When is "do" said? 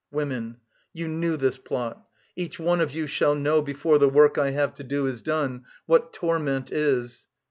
4.83-5.05